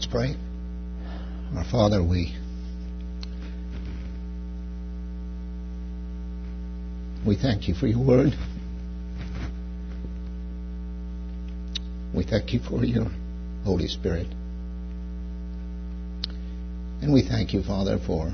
[0.00, 0.34] Let's pray.
[1.54, 2.34] Our Father, we
[7.26, 8.32] we thank you for your word.
[12.14, 13.08] We thank you for your
[13.64, 14.28] Holy Spirit.
[17.02, 18.32] And we thank you, Father, for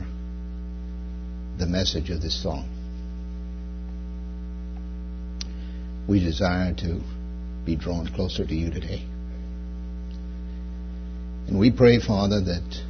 [1.59, 2.69] the message of this song.
[6.09, 7.01] We desire to
[7.65, 9.05] be drawn closer to you today.
[11.47, 12.83] And we pray, Father, that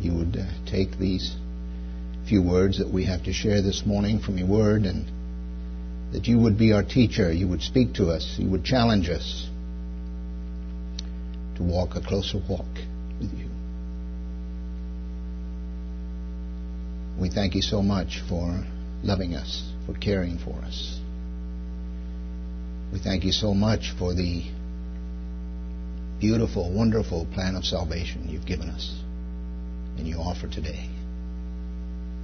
[0.00, 1.36] you would uh, take these
[2.28, 5.06] few words that we have to share this morning from your word and
[6.12, 9.48] that you would be our teacher, you would speak to us, you would challenge us
[11.56, 12.66] to walk a closer walk
[13.20, 13.48] with you.
[17.20, 18.64] We thank you so much for
[19.02, 20.98] loving us, for caring for us.
[22.92, 24.44] We thank you so much for the
[26.20, 28.94] beautiful, wonderful plan of salvation you've given us
[29.96, 30.88] and you offer today.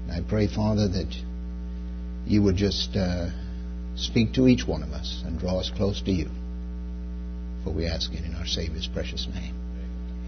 [0.02, 1.14] And I pray, Father, that
[2.27, 3.30] you would just uh,
[3.96, 6.28] speak to each one of us and draw us close to you.
[7.64, 9.55] For we ask it in our Savior's precious name.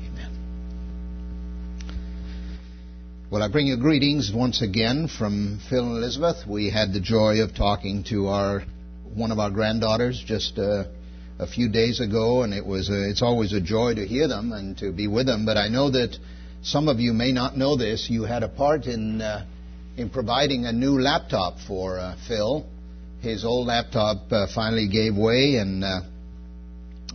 [0.07, 0.33] Amen.
[3.31, 6.47] Well, I bring you greetings once again from Phil and Elizabeth.
[6.47, 8.63] We had the joy of talking to our
[9.15, 10.85] one of our granddaughters just uh,
[11.39, 14.53] a few days ago, and it was a, it's always a joy to hear them
[14.53, 15.45] and to be with them.
[15.45, 16.17] But I know that
[16.63, 18.09] some of you may not know this.
[18.09, 19.45] You had a part in uh,
[19.97, 22.67] in providing a new laptop for uh, Phil.
[23.21, 26.01] His old laptop uh, finally gave way, and uh,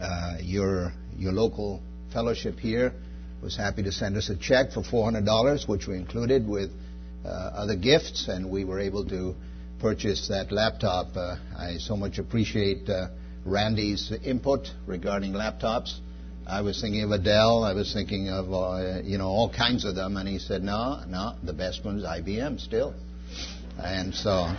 [0.02, 1.82] uh, your your local
[2.14, 2.94] fellowship here
[3.42, 6.70] was happy to send us a check for $400, which we included with
[7.26, 9.34] uh, other gifts, and we were able to
[9.80, 11.16] purchase that laptop.
[11.18, 12.88] I so much appreciate
[13.46, 16.00] Randy's input regarding laptops.
[16.46, 17.64] I was thinking of a Dell.
[17.64, 21.04] I was thinking of uh, you know all kinds of them, and he said, "No,
[21.08, 22.94] no, the best one's IBM still."
[23.80, 24.54] And so,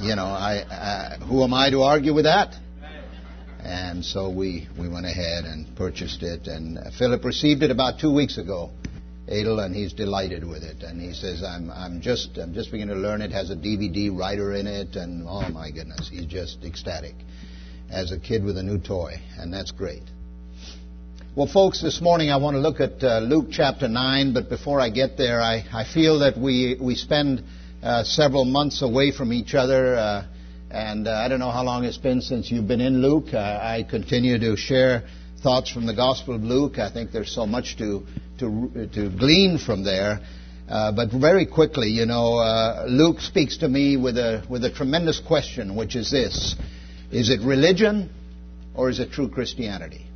[0.00, 2.54] you know, I, I who am I to argue with that?
[3.62, 8.12] And so we we went ahead and purchased it, and Philip received it about two
[8.12, 8.70] weeks ago.
[9.28, 10.82] Adel, and he's delighted with it.
[10.82, 13.22] And he says, "I'm I'm just I'm just beginning to learn.
[13.22, 17.14] It has a DVD writer in it, and oh my goodness, he's just ecstatic."
[17.92, 20.02] As a kid with a new toy, and that's great.
[21.36, 24.80] Well, folks, this morning I want to look at uh, Luke chapter 9, but before
[24.80, 27.44] I get there, I, I feel that we, we spend
[27.82, 30.26] uh, several months away from each other, uh,
[30.70, 33.32] and uh, I don't know how long it's been since you've been in Luke.
[33.32, 35.04] Uh, I continue to share
[35.42, 36.78] thoughts from the Gospel of Luke.
[36.78, 38.06] I think there's so much to,
[38.38, 40.20] to, to glean from there.
[40.68, 45.20] Uh, but very quickly, you know, Luke speaks to me with a with a tremendous
[45.20, 46.54] question, which is this:
[47.12, 48.10] is it religion
[48.74, 50.06] or is it true Christianity?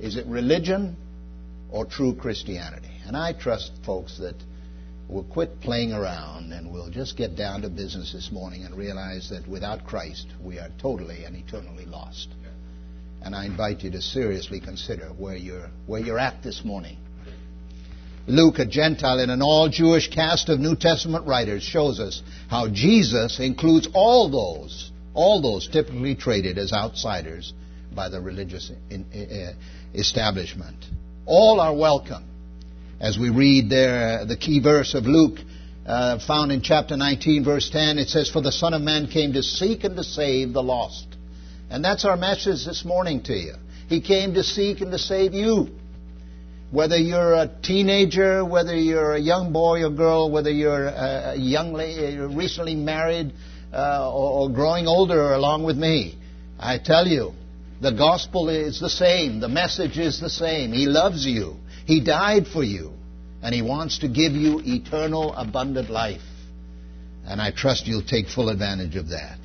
[0.00, 0.96] Is it religion
[1.70, 2.88] or true Christianity?
[3.06, 4.34] And I trust, folks, that
[5.08, 9.28] we'll quit playing around and we'll just get down to business this morning and realize
[9.28, 12.28] that without Christ, we are totally and eternally lost.
[13.20, 16.96] And I invite you to seriously consider where you're, where you're at this morning.
[18.26, 22.68] Luke, a Gentile in an all Jewish cast of New Testament writers, shows us how
[22.68, 27.52] Jesus includes all those all those typically treated as outsiders
[27.94, 29.52] by the religious uh,
[29.94, 30.76] establishment.
[31.26, 32.24] All are welcome.
[33.00, 35.38] As we read there, the key verse of Luke,
[35.86, 39.32] uh, found in chapter 19, verse 10, it says, For the Son of Man came
[39.32, 41.06] to seek and to save the lost.
[41.68, 43.54] And that's our message this morning to you.
[43.88, 45.68] He came to seek and to save you.
[46.70, 51.74] Whether you're a teenager, whether you're a young boy or girl, whether you're a young
[51.74, 53.32] lady, recently married,
[53.72, 56.18] uh, or, or growing older along with me.
[56.58, 57.32] I tell you,
[57.80, 59.40] the gospel is the same.
[59.40, 60.72] The message is the same.
[60.72, 61.56] He loves you.
[61.86, 62.92] He died for you.
[63.42, 66.22] And He wants to give you eternal, abundant life.
[67.24, 69.38] And I trust you'll take full advantage of that.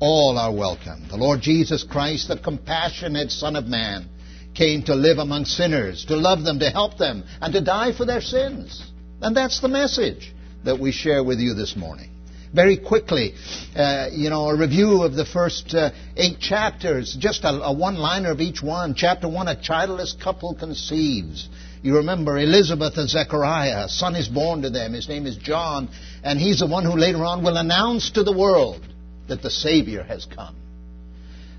[0.00, 1.08] All are welcome.
[1.10, 4.08] The Lord Jesus Christ, the compassionate Son of Man,
[4.54, 8.06] came to live among sinners, to love them, to help them, and to die for
[8.06, 8.90] their sins.
[9.20, 10.32] And that's the message
[10.64, 12.10] that we share with you this morning
[12.52, 13.34] very quickly.
[13.76, 17.96] Uh, you know, a review of the first uh, eight chapters, just a, a one
[17.96, 18.94] liner of each one.
[18.94, 21.48] Chapter one, a childless couple conceives.
[21.82, 23.84] You remember Elizabeth and Zechariah.
[23.84, 24.94] A son is born to them.
[24.94, 25.88] His name is John.
[26.24, 28.82] And he's the one who later on will announce to the world
[29.28, 30.56] that the Savior has come.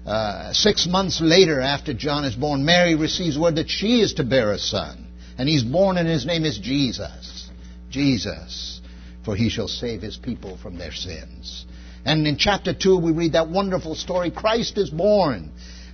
[0.06, 4.24] Uh, six months later, after John is born, Mary receives word that she is to
[4.24, 5.06] bear a son.
[5.38, 7.50] And he's born, and his name is Jesus.
[7.90, 8.79] Jesus
[9.24, 11.66] for he shall save his people from their sins.
[12.06, 15.52] And in chapter 2, we read that wonderful story Christ is born.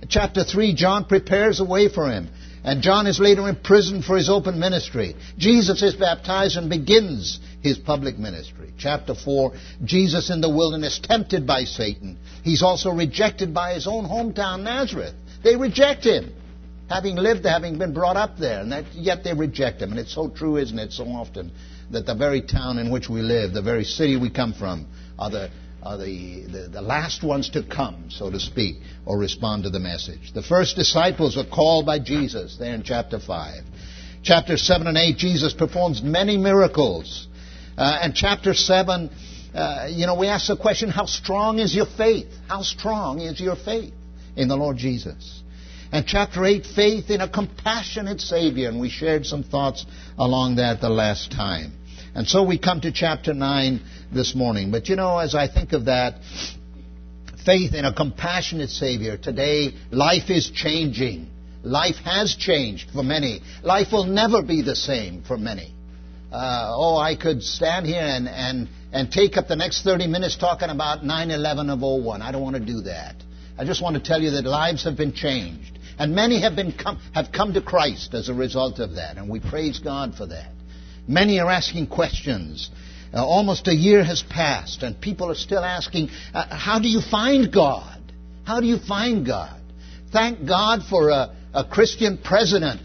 [0.08, 2.28] chapter 3, John prepares a way for him.
[2.66, 5.14] And John is later imprisoned for his open ministry.
[5.38, 8.72] Jesus is baptized and begins his public ministry.
[8.76, 9.52] Chapter 4,
[9.84, 12.18] Jesus in the wilderness, tempted by Satan.
[12.42, 15.14] He's also rejected by his own hometown, Nazareth.
[15.44, 16.32] They reject him,
[16.88, 19.90] having lived, having been brought up there, and that, yet they reject him.
[19.90, 21.52] And it's so true, isn't it, so often,
[21.90, 24.86] that the very town in which we live, the very city we come from,
[25.18, 25.50] are the
[25.86, 29.78] are the, the, the, last ones to come, so to speak, or respond to the
[29.78, 30.32] message.
[30.34, 33.62] The first disciples are called by Jesus there in chapter 5.
[34.24, 37.28] Chapter 7 and 8, Jesus performs many miracles.
[37.78, 39.10] Uh, and chapter 7,
[39.54, 42.26] uh, you know, we ask the question, how strong is your faith?
[42.48, 43.94] How strong is your faith
[44.34, 45.42] in the Lord Jesus?
[45.96, 48.68] And chapter 8, faith in a compassionate Savior.
[48.68, 49.86] And we shared some thoughts
[50.18, 51.72] along that the last time.
[52.14, 53.80] And so we come to chapter 9
[54.12, 54.70] this morning.
[54.70, 56.16] But you know, as I think of that,
[57.46, 61.30] faith in a compassionate Savior, today life is changing.
[61.62, 63.40] Life has changed for many.
[63.62, 65.74] Life will never be the same for many.
[66.30, 70.36] Uh, oh, I could stand here and, and, and take up the next 30 minutes
[70.36, 72.20] talking about 9 11 of 01.
[72.20, 73.16] I don't want to do that.
[73.58, 75.75] I just want to tell you that lives have been changed.
[75.98, 79.16] And many have, been come, have come to Christ as a result of that.
[79.16, 80.50] And we praise God for that.
[81.08, 82.70] Many are asking questions.
[83.14, 87.00] Uh, almost a year has passed, and people are still asking, uh, How do you
[87.00, 88.00] find God?
[88.44, 89.60] How do you find God?
[90.12, 92.80] Thank God for a, a Christian president.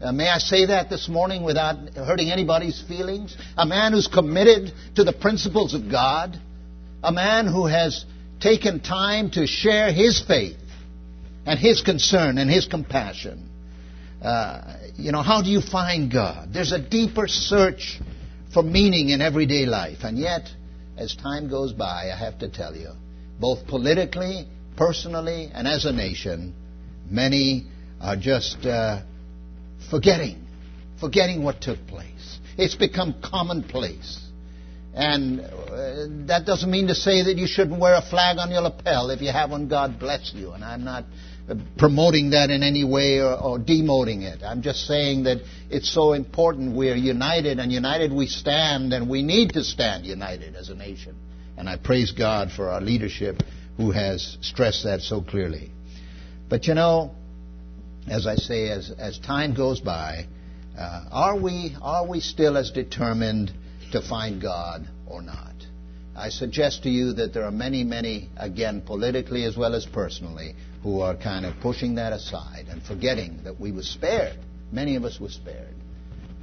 [0.00, 3.36] Uh, may I say that this morning without hurting anybody's feelings?
[3.56, 6.38] A man who's committed to the principles of God.
[7.02, 8.04] A man who has
[8.40, 10.56] taken time to share his faith
[11.46, 13.48] and his concern and his compassion.
[14.22, 16.52] Uh, you know, how do you find God?
[16.52, 18.00] There's a deeper search
[18.54, 19.98] for meaning in everyday life.
[20.02, 20.48] And yet,
[20.96, 22.90] as time goes by, I have to tell you,
[23.40, 24.46] both politically,
[24.76, 26.54] personally, and as a nation,
[27.10, 27.66] many
[28.00, 29.02] are just uh,
[29.90, 30.46] forgetting,
[31.00, 32.38] forgetting what took place.
[32.56, 34.20] It's become commonplace.
[34.94, 38.60] And uh, that doesn't mean to say that you shouldn't wear a flag on your
[38.60, 39.10] lapel.
[39.10, 40.52] If you have one, God bless you.
[40.52, 41.04] And I'm not
[41.78, 44.42] promoting that in any way or, or, demoting it.
[44.42, 45.38] I'm just saying that
[45.70, 50.56] it's so important we're united, and united we stand, and we need to stand united
[50.56, 51.16] as a nation.
[51.56, 53.42] And I praise God for our leadership
[53.76, 55.70] who has stressed that so clearly.
[56.48, 57.12] But you know,
[58.08, 60.26] as I say, as, as time goes by,
[60.78, 63.52] uh, are, we, are we still as determined
[63.92, 65.52] to find God or not?
[66.14, 70.54] I suggest to you that there are many, many, again, politically as well as personally,
[70.82, 74.38] who are kind of pushing that aside and forgetting that we were spared.
[74.72, 75.74] Many of us were spared.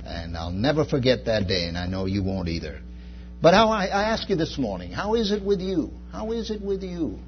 [0.05, 2.79] And I'll never forget that day, and I know you won't either.
[3.41, 5.91] But how I, I ask you this morning, how is it with you?
[6.11, 7.19] How is it with you?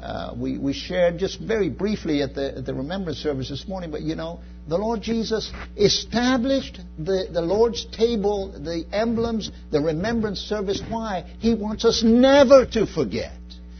[0.00, 3.90] Uh, we, we shared just very briefly at the, at the remembrance service this morning,
[3.90, 10.40] but you know, the Lord Jesus established the, the Lord's table, the emblems, the remembrance
[10.40, 10.82] service.
[10.88, 11.32] Why?
[11.38, 13.32] He wants us never to forget.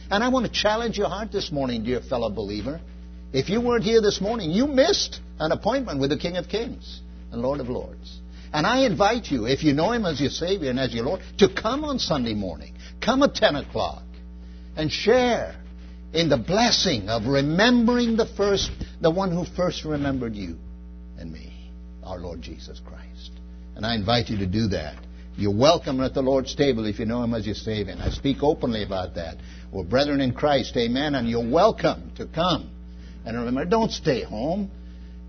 [0.09, 2.79] And I want to challenge your heart this morning, dear fellow believer.
[3.31, 7.01] If you weren't here this morning, you missed an appointment with the King of Kings
[7.31, 8.19] and Lord of Lords.
[8.53, 11.21] And I invite you, if you know Him as your Savior and as your Lord,
[11.39, 12.75] to come on Sunday morning.
[13.01, 14.03] Come at 10 o'clock
[14.77, 15.55] and share
[16.13, 18.69] in the blessing of remembering the first,
[19.01, 20.57] the one who first remembered you
[21.17, 21.71] and me,
[22.03, 23.31] our Lord Jesus Christ.
[23.75, 25.03] And I invite you to do that.
[25.35, 27.93] You're welcome at the Lord's table if you know Him as your Savior.
[27.93, 29.37] And I speak openly about that.
[29.71, 32.69] We're brethren in Christ, amen, and you're welcome to come.
[33.25, 34.69] And remember, don't stay home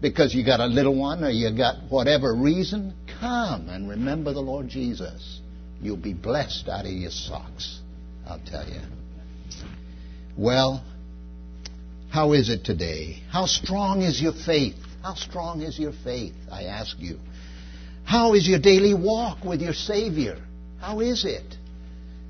[0.03, 2.93] because you got a little one or you got whatever reason.
[3.21, 5.41] Come and remember the Lord Jesus.
[5.81, 7.81] You'll be blessed out of your socks,
[8.27, 8.81] I'll tell you.
[10.37, 10.85] Well,
[12.11, 13.23] how is it today?
[13.31, 14.77] How strong is your faith?
[15.03, 16.35] How strong is your faith?
[16.51, 17.19] I ask you.
[18.05, 20.39] How is your daily walk with your Savior?
[20.81, 21.57] How is it?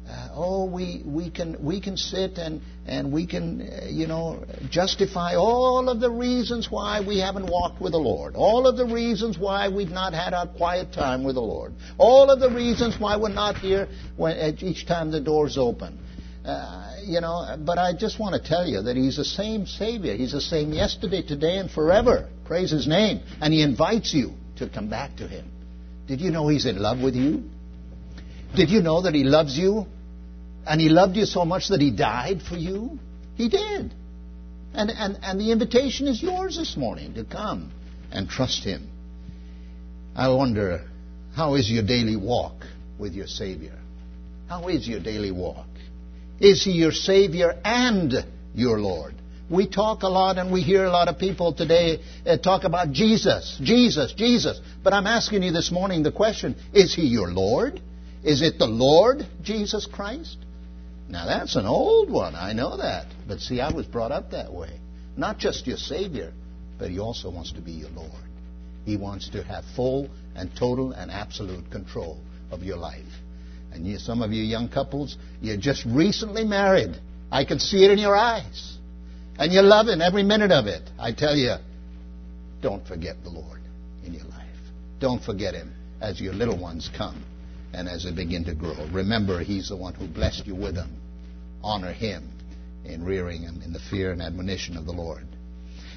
[0.09, 4.45] uh, oh, we, we, can, we can sit and, and we can, uh, you know,
[4.71, 8.85] justify all of the reasons why we haven't walked with the Lord, all of the
[8.85, 12.97] reasons why we've not had our quiet time with the Lord, all of the reasons
[12.99, 15.99] why we're not here when, each time the door's open.
[16.45, 20.15] Uh, you know, but I just want to tell you that He's the same Savior.
[20.15, 22.29] He's the same yesterday, today, and forever.
[22.45, 23.23] Praise His name.
[23.41, 25.51] And He invites you to come back to Him.
[26.07, 27.45] Did you know He's in love with you?
[28.55, 29.87] Did you know that He loves you
[30.67, 32.99] and he loved you so much that he died for you?
[33.37, 33.95] He did.
[34.73, 37.73] And, and, and the invitation is yours this morning to come
[38.11, 38.89] and trust him.
[40.17, 40.89] I wonder,
[41.35, 42.65] how is your daily walk
[42.99, 43.79] with your Savior?
[44.49, 45.67] How is your daily walk?
[46.41, 48.15] Is he your Savior and
[48.55, 49.15] your Lord?
[49.55, 52.91] We talk a lot and we hear a lot of people today uh, talk about
[52.91, 54.61] Jesus, Jesus, Jesus.
[54.83, 57.81] But I'm asking you this morning the question is he your Lord?
[58.25, 60.39] Is it the Lord Jesus Christ?
[61.09, 63.07] Now that's an old one, I know that.
[63.29, 64.81] But see, I was brought up that way.
[65.17, 66.33] Not just your Savior,
[66.77, 68.11] but He also wants to be your Lord.
[68.85, 72.19] He wants to have full and total and absolute control
[72.51, 73.05] of your life.
[73.73, 76.97] And you, some of you young couples, you're just recently married.
[77.31, 78.79] I can see it in your eyes.
[79.39, 80.83] And you love Him every minute of it.
[80.99, 81.57] I tell you,
[82.63, 83.61] don't forget the Lord
[84.05, 84.49] in your life.
[85.01, 87.25] Don't forget Him as your little ones come
[87.73, 88.87] and as they begin to grow.
[88.93, 90.97] Remember, He's the one who blessed you with them.
[91.63, 92.31] Honor Him
[92.85, 95.27] in rearing them in the fear and admonition of the Lord.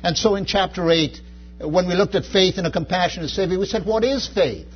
[0.03, 1.19] And so in chapter 8,
[1.61, 4.67] when we looked at faith and a compassionate Savior, we said, What is faith?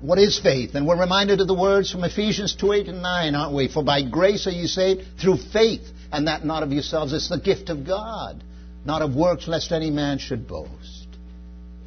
[0.00, 0.74] What is faith?
[0.74, 3.68] And we're reminded of the words from Ephesians 2 8 and 9, aren't we?
[3.68, 5.82] For by grace are you saved through faith,
[6.14, 7.12] and that not of yourselves.
[7.12, 8.44] It's the gift of God,
[8.84, 11.08] not of works, lest any man should boast.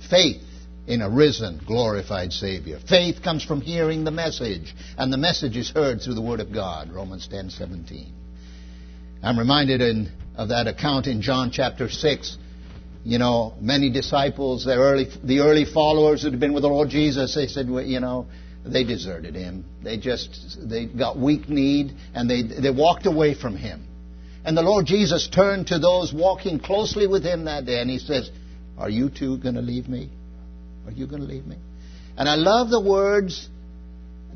[0.09, 0.43] Faith
[0.85, 2.79] in a risen, glorified Savior.
[2.87, 6.53] Faith comes from hearing the message, and the message is heard through the Word of
[6.53, 6.91] God.
[6.91, 8.13] Romans ten seventeen.
[9.23, 12.37] I'm reminded in, of that account in John chapter 6.
[13.05, 16.89] You know, many disciples, the early, the early followers that had been with the Lord
[16.89, 18.27] Jesus, they said, you know,
[18.65, 19.63] they deserted him.
[19.81, 23.86] They just, they got weak need and they, they walked away from him.
[24.47, 27.99] And the Lord Jesus turned to those walking closely with him that day and he
[27.99, 28.31] says,
[28.77, 30.09] Are you too going to leave me?
[30.85, 31.57] Are you going to leave me?
[32.15, 33.49] And I love the words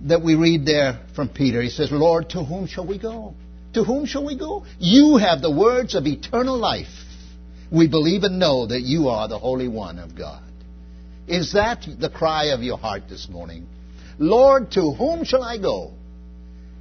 [0.08, 1.62] that we read there from Peter.
[1.62, 3.36] He says, Lord, to whom shall we go?
[3.75, 4.65] To whom shall we go?
[4.80, 6.89] You have the words of eternal life.
[7.72, 10.44] We believe and know that you are the Holy One of God.
[11.25, 13.65] Is that the cry of your heart this morning?
[14.20, 15.94] Lord, to whom shall I go?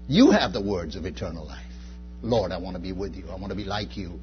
[0.08, 1.69] You have the words of eternal life.
[2.22, 3.24] Lord, I want to be with you.
[3.28, 4.18] I want to be like you.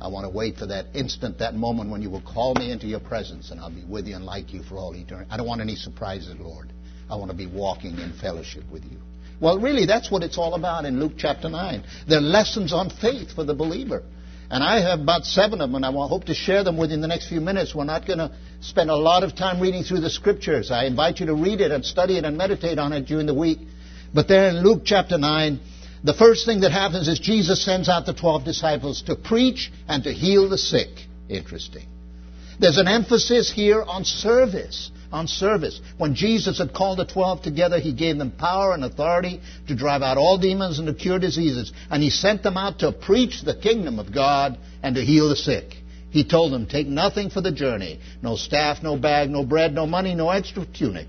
[0.00, 2.86] I want to wait for that instant, that moment when you will call me into
[2.86, 5.30] your presence and I'll be with you and like you for all eternity.
[5.30, 6.72] I don't want any surprises, Lord.
[7.08, 8.98] I want to be walking in fellowship with you.
[9.40, 11.84] Well, really, that's what it's all about in Luke chapter 9.
[12.08, 14.02] They're lessons on faith for the believer.
[14.50, 16.96] And I have about seven of them, and I hope to share them with you
[16.96, 17.74] in the next few minutes.
[17.74, 20.70] We're not going to spend a lot of time reading through the scriptures.
[20.70, 23.34] I invite you to read it and study it and meditate on it during the
[23.34, 23.60] week.
[24.12, 25.58] But there in Luke chapter 9,
[26.04, 30.04] the first thing that happens is Jesus sends out the 12 disciples to preach and
[30.04, 30.88] to heal the sick.
[31.28, 31.86] Interesting.
[32.58, 35.80] There's an emphasis here on service on service.
[35.98, 40.02] When Jesus had called the twelve together, he gave them power and authority to drive
[40.02, 41.72] out all demons and to cure diseases.
[41.90, 45.36] And he sent them out to preach the kingdom of God and to heal the
[45.36, 45.76] sick.
[46.10, 49.86] He told them, Take nothing for the journey no staff, no bag, no bread, no
[49.86, 51.08] money, no extra tunic.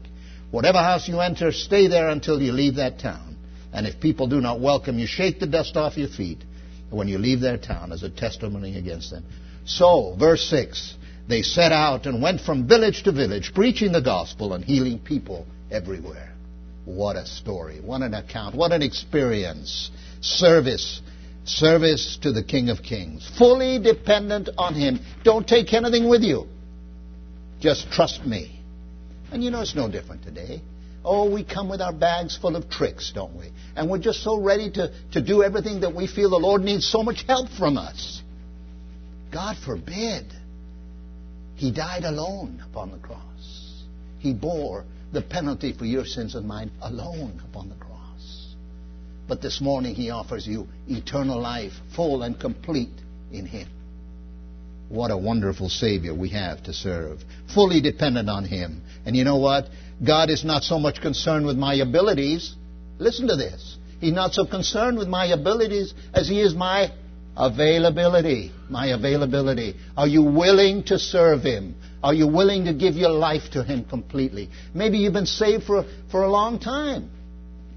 [0.52, 3.33] Whatever house you enter, stay there until you leave that town.
[3.74, 6.44] And if people do not welcome you, shake the dust off your feet
[6.90, 9.26] when you leave their town as a testimony against them.
[9.66, 10.96] So, verse 6
[11.28, 15.46] they set out and went from village to village, preaching the gospel and healing people
[15.72, 16.34] everywhere.
[16.86, 17.80] What a story.
[17.80, 18.56] What an account.
[18.56, 19.90] What an experience.
[20.22, 21.02] Service.
[21.46, 23.30] Service to the King of Kings.
[23.38, 25.00] Fully dependent on Him.
[25.24, 26.48] Don't take anything with you.
[27.62, 28.60] Just trust me.
[29.32, 30.62] And you know it's no different today.
[31.06, 33.52] Oh, we come with our bags full of tricks, don't we?
[33.76, 36.90] And we're just so ready to, to do everything that we feel the Lord needs
[36.90, 38.22] so much help from us.
[39.32, 40.26] God forbid.
[41.56, 43.84] He died alone upon the cross.
[44.20, 48.56] He bore the penalty for your sins and mine alone upon the cross.
[49.28, 52.90] But this morning He offers you eternal life, full and complete
[53.32, 53.68] in Him.
[54.90, 57.20] What a wonderful Savior we have to serve.
[57.54, 58.82] Fully dependent on Him.
[59.06, 59.66] And you know what?
[60.06, 62.56] God is not so much concerned with my abilities.
[63.00, 63.78] Listen to this.
[64.00, 66.92] He's not so concerned with my abilities as He is my
[67.36, 68.52] Availability.
[68.70, 69.76] My availability.
[69.98, 71.76] Are you willing to serve Him?
[72.04, 74.50] Are you willing to give your life to Him completely?
[74.74, 77.10] Maybe you've been saved for, for a long time,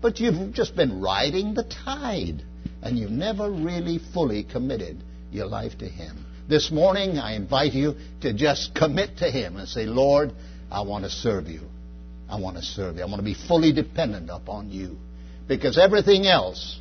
[0.02, 2.42] but you've just been riding the tide
[2.82, 6.26] and you've never really fully committed your life to Him.
[6.48, 10.32] This morning, I invite you to just commit to Him and say, Lord,
[10.70, 11.62] I want to serve you.
[12.28, 13.02] I want to serve you.
[13.02, 14.96] I want to be fully dependent upon you.
[15.46, 16.80] Because everything else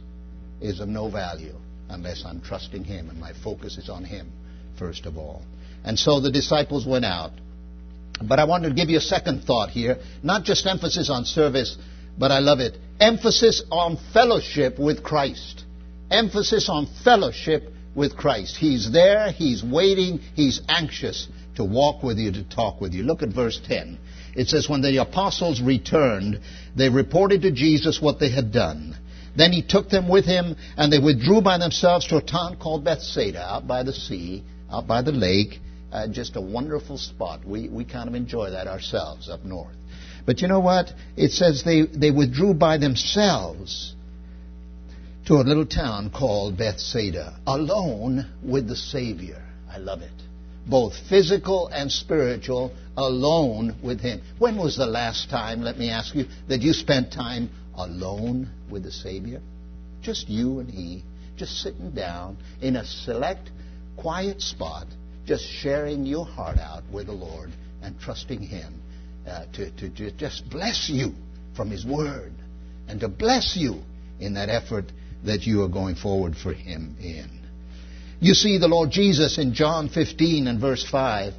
[0.60, 1.54] is of no value
[1.90, 4.32] unless I'm trusting Him and my focus is on Him
[4.78, 5.44] first of all.
[5.84, 7.32] And so the disciples went out.
[8.22, 9.98] But I wanted to give you a second thought here.
[10.24, 11.78] Not just emphasis on service,
[12.18, 12.78] but I love it.
[13.00, 15.64] Emphasis on fellowship with Christ.
[16.10, 18.58] Emphasis on fellowship with Christ.
[18.58, 23.04] He's there, He's waiting, He's anxious to walk with you, to talk with you.
[23.04, 23.98] Look at verse 10.
[24.36, 26.40] It says, When the apostles returned,
[26.76, 28.96] they reported to Jesus what they had done.
[29.36, 32.84] Then he took them with him, and they withdrew by themselves to a town called
[32.84, 35.60] Bethsaida, out by the sea, out by the lake.
[35.92, 37.46] Uh, just a wonderful spot.
[37.46, 39.76] We, we kind of enjoy that ourselves up north.
[40.26, 40.92] But you know what?
[41.16, 43.94] It says they, they withdrew by themselves
[45.28, 49.42] to a little town called Bethsaida, alone with the Savior.
[49.72, 50.25] I love it.
[50.68, 54.22] Both physical and spiritual, alone with Him.
[54.40, 58.84] When was the last time, let me ask you, that you spent time alone with
[58.84, 59.42] the Savior?
[60.02, 61.04] Just you and He,
[61.38, 63.50] just sitting down in a select,
[63.98, 64.88] quiet spot,
[65.26, 68.82] just sharing your heart out with the Lord and trusting Him
[69.28, 71.14] uh, to, to, to just bless you
[71.56, 72.34] from His Word
[72.88, 73.82] and to bless you
[74.20, 74.86] in that effort
[75.26, 77.35] that you are going forward for Him in.
[78.20, 81.34] You see the Lord Jesus in John 15 and verse 5.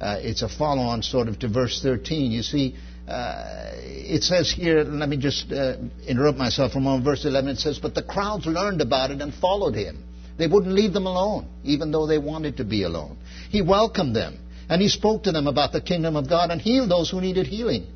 [0.00, 2.30] Uh, it's a follow on sort of to verse 13.
[2.32, 2.74] You see,
[3.06, 7.04] uh, it says here, let me just uh, interrupt myself for a moment.
[7.04, 10.02] Verse 11 it says, But the crowds learned about it and followed him.
[10.38, 13.18] They wouldn't leave them alone, even though they wanted to be alone.
[13.50, 16.90] He welcomed them, and he spoke to them about the kingdom of God and healed
[16.90, 17.86] those who needed healing.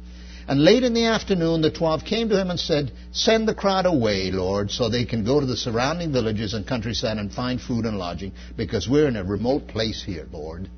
[0.49, 3.85] And late in the afternoon, the twelve came to him and said, Send the crowd
[3.85, 7.85] away, Lord, so they can go to the surrounding villages and countryside and find food
[7.85, 10.71] and lodging, because we're in a remote place here, Lord.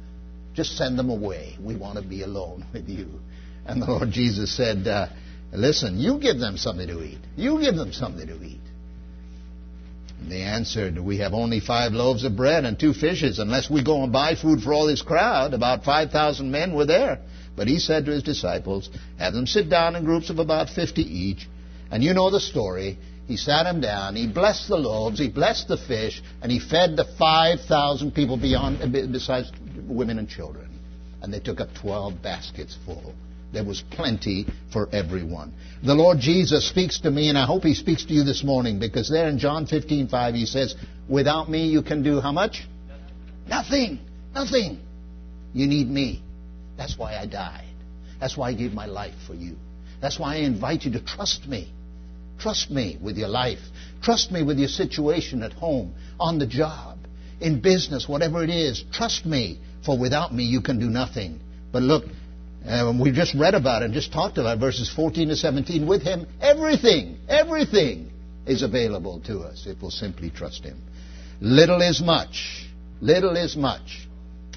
[0.55, 1.57] Just send them away.
[1.63, 3.09] We want to be alone with you.
[3.67, 5.09] And the Lord Jesus said, uh,
[5.53, 7.19] Listen, you give them something to eat.
[7.37, 8.61] You give them something to eat.
[10.21, 13.39] And they answered, We have only five loaves of bread and two fishes.
[13.39, 17.21] Unless we go and buy food for all this crowd, about 5,000 men were there.
[17.59, 18.89] But he said to his disciples,
[19.19, 21.49] Have them sit down in groups of about 50 each.
[21.91, 22.99] And you know the story.
[23.27, 26.97] He sat them down, he blessed the loaves, he blessed the fish, and he fed
[26.97, 29.53] the 5,000 people beyond, uh, besides
[29.87, 30.71] women and children.
[31.21, 33.13] And they took up 12 baskets full.
[33.53, 35.53] There was plenty for everyone.
[35.83, 38.79] The Lord Jesus speaks to me, and I hope He speaks to you this morning,
[38.79, 40.75] because there in John 15:5 He says,
[41.09, 42.67] "Without me, you can do how much?
[43.47, 43.99] Nothing.
[44.35, 44.81] Nothing.
[45.53, 46.23] You need me.
[46.79, 47.75] That's why I died.
[48.21, 49.57] That's why I gave my life for you.
[50.01, 51.73] That's why I invite you to trust me.
[52.39, 53.59] Trust me with your life.
[54.01, 56.99] Trust me with your situation at home, on the job,
[57.41, 58.85] in business, whatever it is.
[58.93, 61.41] Trust me, for without me you can do nothing.
[61.73, 62.05] But look,
[62.65, 65.87] uh, we just read about and just talked about verses 14 to 17.
[65.87, 68.11] With him, everything, everything
[68.47, 70.81] is available to us if we'll simply trust him.
[71.41, 72.69] Little is much.
[73.01, 74.07] Little is much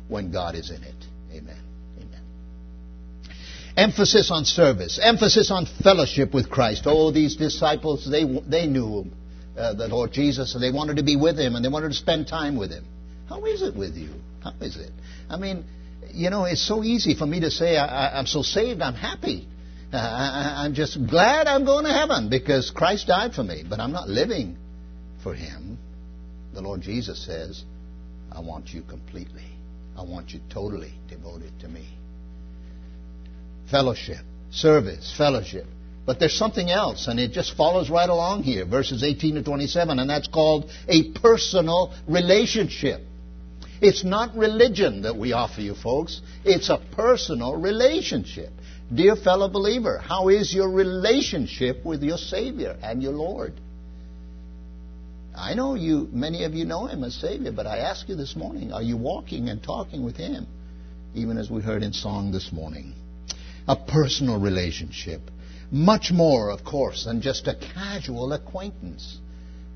[0.08, 1.01] when God is in it.
[3.77, 6.84] Emphasis on service, emphasis on fellowship with Christ.
[6.86, 9.05] Oh, these disciples, they, they knew
[9.57, 11.95] uh, the Lord Jesus, and they wanted to be with Him, and they wanted to
[11.95, 12.86] spend time with Him.
[13.29, 14.10] How is it with you?
[14.43, 14.91] How is it?
[15.29, 15.63] I mean,
[16.13, 19.47] you know, it's so easy for me to say, I, am so saved, I'm happy.
[19.93, 23.79] Uh, I, I'm just glad I'm going to heaven because Christ died for me, but
[23.79, 24.57] I'm not living
[25.23, 25.77] for Him.
[26.53, 27.63] The Lord Jesus says,
[28.31, 29.45] I want you completely.
[29.97, 31.88] I want you totally devoted to me
[33.71, 34.19] fellowship,
[34.51, 35.65] service, fellowship.
[36.05, 39.97] But there's something else, and it just follows right along here, verses 18 to 27,
[39.97, 43.01] and that's called a personal relationship.
[43.81, 46.21] It's not religion that we offer you, folks.
[46.43, 48.51] It's a personal relationship.
[48.93, 53.53] Dear fellow believer, how is your relationship with your Savior and your Lord?
[55.36, 58.36] I know you, many of you know Him as Savior, but I ask you this
[58.36, 60.45] morning, are you walking and talking with Him?
[61.13, 62.93] Even as we heard in song this morning
[63.67, 65.21] a personal relationship.
[65.71, 69.17] Much more, of course, than just a casual acquaintance.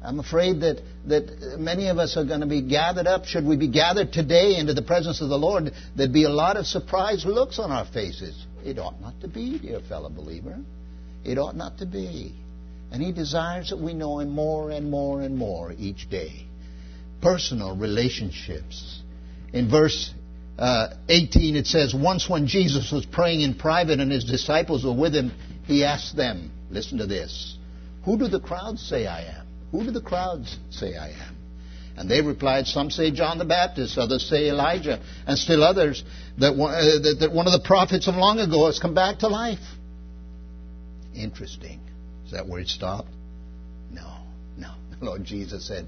[0.06, 3.26] I'm afraid that, that many of us are going to be gathered up.
[3.26, 6.58] Should we be gathered today into the presence of the Lord, there'd be a lot
[6.58, 8.45] of surprised looks on our faces.
[8.63, 10.58] It ought not to be, dear fellow believer.
[11.24, 12.36] It ought not to be.
[12.91, 16.45] And He desires that we know Him more and more and more each day.
[17.21, 19.02] Personal relationships.
[19.54, 20.13] In verse
[20.58, 24.94] uh, 18, it says, Once when Jesus was praying in private and his disciples were
[24.94, 25.32] with him,
[25.65, 27.58] he asked them, Listen to this,
[28.06, 29.46] Who do the crowds say I am?
[29.72, 31.36] Who do the crowds say I am?
[31.98, 36.04] And they replied, Some say John the Baptist, others say Elijah, and still others
[36.38, 39.20] that one, uh, that, that one of the prophets of long ago has come back
[39.20, 39.60] to life.
[41.13, 41.80] Interesting.
[42.26, 43.10] Is that where it stopped?
[43.91, 44.18] No,
[44.58, 44.74] no.
[45.00, 45.86] The Lord Jesus said,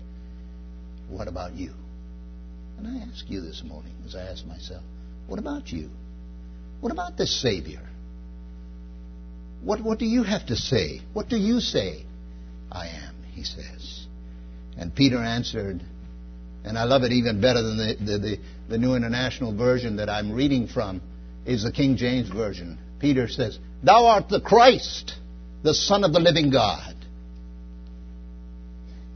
[1.09, 1.73] What about you?
[2.77, 4.83] And I ask you this morning, as I ask myself,
[5.27, 5.89] what about you?
[6.79, 7.81] What about this Savior?
[9.63, 11.01] What, what do you have to say?
[11.13, 12.05] What do you say?
[12.71, 14.05] I am, he says.
[14.77, 15.81] And Peter answered,
[16.63, 18.37] and I love it even better than the, the, the,
[18.69, 21.01] the New International Version that I'm reading from,
[21.45, 22.77] is the King James Version.
[22.99, 25.15] Peter says, Thou art the Christ,
[25.63, 26.95] the Son of the living God.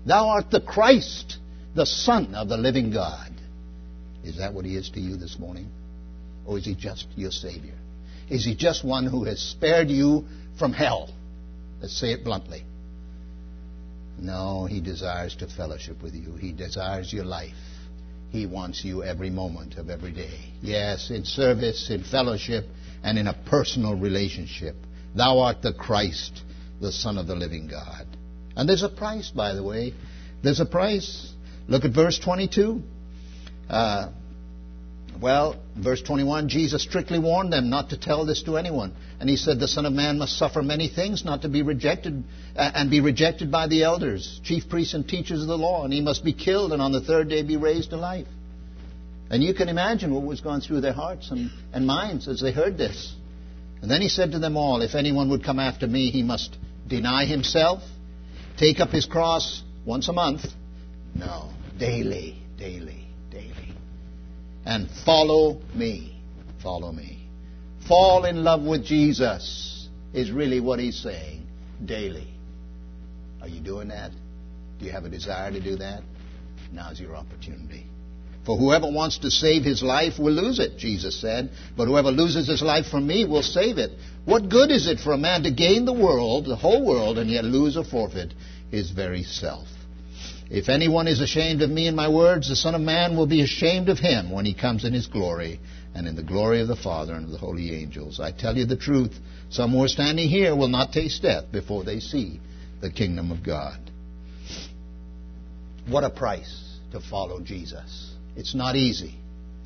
[0.06, 1.38] Thou art the Christ,
[1.76, 3.32] the Son of the living God.
[4.24, 5.70] Is that what he is to you this morning?
[6.46, 7.76] Or is he just your Savior?
[8.30, 10.26] Is he just one who has spared you
[10.58, 11.10] from hell?
[11.82, 12.64] Let's say it bluntly.
[14.20, 16.36] No, he desires to fellowship with you.
[16.36, 17.56] He desires your life.
[18.30, 20.40] He wants you every moment of every day.
[20.62, 22.66] Yes, in service, in fellowship,
[23.04, 24.76] and in a personal relationship.
[25.16, 26.44] Thou art the Christ,
[26.80, 28.06] the Son of the living God.
[28.56, 29.94] And there's a price, by the way.
[30.44, 31.34] There's a price.
[31.68, 32.82] Look at verse 22.
[33.72, 34.12] Uh,
[35.22, 38.94] well, verse 21, Jesus strictly warned them not to tell this to anyone.
[39.20, 42.24] And he said, The Son of Man must suffer many things, not to be rejected,
[42.56, 45.94] uh, and be rejected by the elders, chief priests and teachers of the law, and
[45.94, 48.28] he must be killed, and on the third day be raised to life.
[49.30, 52.52] And you can imagine what was going through their hearts and, and minds as they
[52.52, 53.16] heard this.
[53.82, 56.58] And then he said to them all, If anyone would come after me, he must
[56.88, 57.82] deny himself,
[58.58, 60.42] take up his cross once a month.
[61.16, 63.01] No, daily, daily, daily.
[64.65, 66.21] And follow me.
[66.62, 67.28] Follow me.
[67.88, 71.47] Fall in love with Jesus is really what he's saying
[71.84, 72.28] daily.
[73.41, 74.12] Are you doing that?
[74.80, 76.04] Do you have a desire to do that?
[76.71, 77.88] Now's your opportunity.
[78.45, 81.52] For whoever wants to save his life will lose it, Jesus said.
[81.78, 83.91] But whoever loses his life for me will save it.
[84.26, 87.30] What good is it for a man to gain the world, the whole world, and
[87.30, 88.34] yet lose or forfeit
[88.71, 89.67] his very self?
[90.52, 93.42] If anyone is ashamed of me and my words, the Son of Man will be
[93.42, 95.62] ashamed of him when he comes in his glory
[95.96, 98.20] and in the glory of the Father and of the holy angels.
[98.20, 99.14] I tell you the truth,
[99.50, 102.42] some who are standing here will not taste death before they see
[102.82, 103.80] the kingdom of God.
[105.88, 108.14] What a price to follow Jesus.
[108.36, 109.16] It's not easy.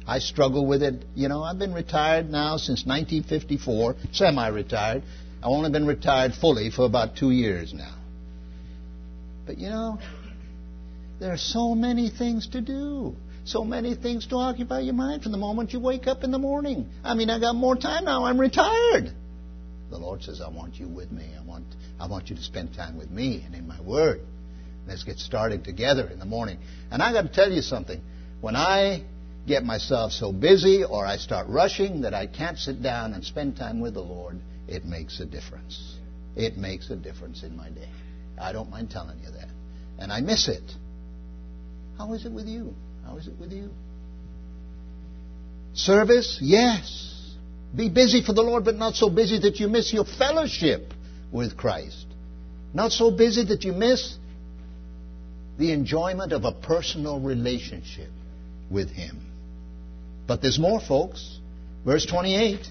[0.06, 1.04] I struggle with it.
[1.16, 5.02] You know, I've been retired now since 1954, semi retired.
[5.40, 7.96] I've only been retired fully for about two years now.
[9.48, 10.00] But you know,
[11.20, 13.16] there are so many things to do.
[13.46, 16.40] So many things to occupy your mind from the moment you wake up in the
[16.40, 16.90] morning.
[17.04, 18.26] I mean, I got more time now.
[18.26, 19.14] I'm retired.
[19.92, 21.30] The Lord says, I want you with me.
[21.40, 21.66] I want,
[22.00, 24.22] I want you to spend time with me and in my Word.
[24.88, 26.58] Let's get started together in the morning.
[26.90, 28.02] And I got to tell you something.
[28.42, 29.04] When I
[29.48, 33.58] get myself so busy or I start rushing that I can't sit down and spend
[33.58, 35.98] time with the Lord, it makes a difference.
[36.36, 37.90] It makes a difference in my day.
[38.42, 39.50] I don't mind telling you that.
[40.00, 40.64] And I miss it.
[41.98, 42.74] How is it with you?
[43.06, 43.70] How is it with you?
[45.74, 46.40] Service?
[46.42, 47.36] Yes.
[47.76, 50.94] Be busy for the Lord, but not so busy that you miss your fellowship
[51.32, 52.06] with Christ.
[52.74, 54.18] Not so busy that you miss
[55.58, 58.10] the enjoyment of a personal relationship
[58.70, 59.22] with him.
[60.28, 61.40] But there's more, folks.
[61.86, 62.66] Verse 28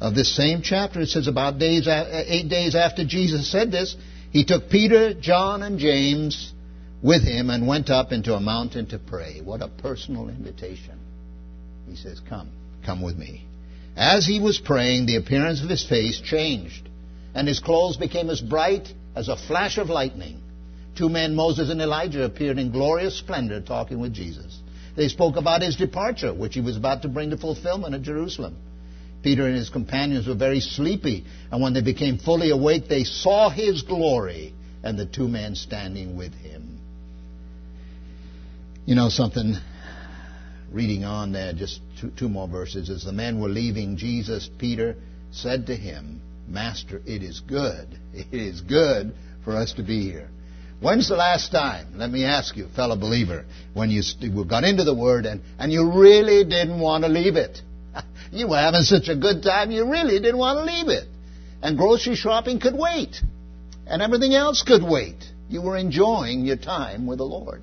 [0.00, 3.96] of this same chapter, it says about days, eight days after Jesus said this,
[4.30, 6.52] he took Peter, John, and James
[7.02, 9.40] with him and went up into a mountain to pray.
[9.42, 10.98] What a personal invitation.
[11.88, 12.50] He says, Come,
[12.84, 13.44] come with me.
[13.96, 16.88] As he was praying, the appearance of his face changed,
[17.34, 20.40] and his clothes became as bright as a flash of lightning.
[20.96, 24.60] Two men, Moses and Elijah, appeared in glorious splendor talking with Jesus.
[24.96, 28.56] They spoke about his departure, which he was about to bring to fulfillment at Jerusalem.
[29.22, 33.48] Peter and his companions were very sleepy, and when they became fully awake, they saw
[33.48, 36.77] his glory and the two men standing with him.
[38.88, 39.54] You know something?
[40.72, 42.88] Reading on there, just two, two more verses.
[42.88, 44.96] As the men were leaving Jesus, Peter
[45.30, 47.86] said to him, Master, it is good.
[48.14, 49.12] It is good
[49.44, 50.30] for us to be here.
[50.80, 54.02] When's the last time, let me ask you, fellow believer, when you
[54.46, 57.60] got into the Word and, and you really didn't want to leave it?
[58.32, 61.06] You were having such a good time, you really didn't want to leave it.
[61.62, 63.20] And grocery shopping could wait.
[63.86, 65.22] And everything else could wait.
[65.50, 67.60] You were enjoying your time with the Lord.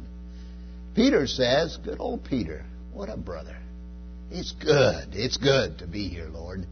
[0.96, 3.58] Peter says, good old Peter, what a brother.
[4.32, 5.10] It's good.
[5.14, 6.66] It's good to be here, Lord.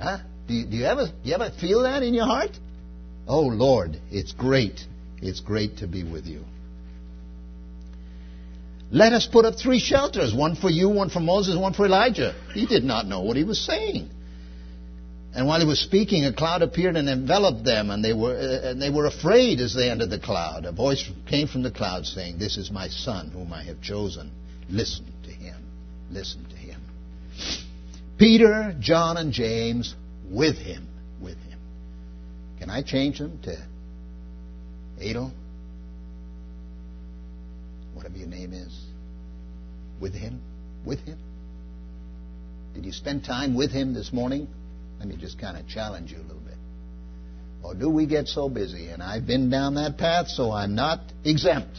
[0.00, 0.18] Huh?
[0.46, 2.50] Do you, do you ever do you ever feel that in your heart?
[3.26, 4.86] Oh Lord, it's great
[5.24, 6.44] it's great to be with you.
[8.90, 12.34] Let us put up three shelters one for you, one for Moses, one for Elijah.
[12.52, 14.10] He did not know what he was saying.
[15.34, 18.70] And while he was speaking, a cloud appeared and enveloped them, and they were, uh,
[18.70, 20.64] and they were afraid as they entered the cloud.
[20.64, 24.30] A voice came from the cloud saying, This is my son whom I have chosen.
[24.70, 25.56] Listen to him.
[26.10, 26.80] Listen to him.
[28.16, 29.96] Peter, John, and James
[30.30, 30.86] with him.
[31.20, 31.58] With him.
[32.60, 33.56] Can I change them to
[35.00, 35.32] Adel,
[37.94, 38.72] whatever your name is,
[40.00, 40.40] with him?
[40.86, 41.18] With him?
[42.74, 44.46] Did you spend time with him this morning?
[45.04, 46.56] Let me just kind of challenge you a little bit.
[47.62, 48.88] Or do we get so busy?
[48.88, 51.78] And I've been down that path, so I'm not exempt.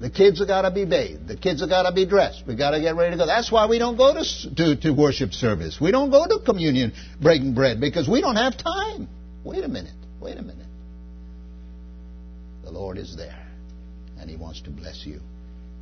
[0.00, 1.28] The kids have got to be bathed.
[1.28, 2.44] The kids have got to be dressed.
[2.46, 3.26] We've got to get ready to go.
[3.26, 5.78] That's why we don't go to, to, to worship service.
[5.78, 9.06] We don't go to communion breaking bread because we don't have time.
[9.44, 9.92] Wait a minute.
[10.18, 10.66] Wait a minute.
[12.64, 13.46] The Lord is there,
[14.18, 15.20] and He wants to bless you.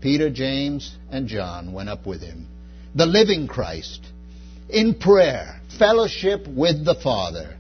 [0.01, 2.49] Peter, James, and John went up with Him.
[2.97, 4.05] The living Christ,
[4.69, 7.57] in prayer, fellowship with the Father.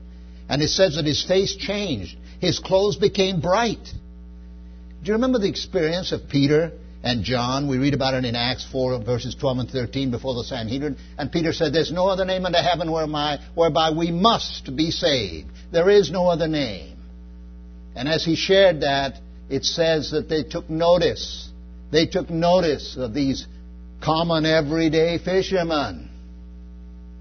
[0.48, 2.16] And it says that His face changed.
[2.40, 3.84] His clothes became bright.
[3.84, 7.68] Do you remember the experience of Peter and John?
[7.68, 10.96] We read about it in Acts 4, verses 12 and 13 before the Sanhedrin.
[11.16, 15.48] And Peter said, There's no other name under heaven whereby we must be saved.
[15.72, 16.96] There is no other name.
[17.94, 21.48] And as he shared that, it says that they took notice.
[21.90, 23.46] They took notice of these
[24.02, 26.08] common everyday fishermen.